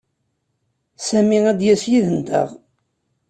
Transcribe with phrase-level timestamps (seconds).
[1.07, 2.49] Sami ad d-yas yid-nteɣ.